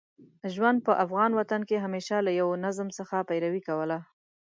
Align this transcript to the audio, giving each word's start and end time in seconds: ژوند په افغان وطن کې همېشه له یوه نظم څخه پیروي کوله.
ژوند 0.53 0.79
په 0.87 0.93
افغان 1.03 1.31
وطن 1.39 1.61
کې 1.69 1.83
همېشه 1.85 2.17
له 2.25 2.31
یوه 2.39 2.55
نظم 2.65 2.87
څخه 2.97 3.15
پیروي 3.29 3.61
کوله. 3.67 3.97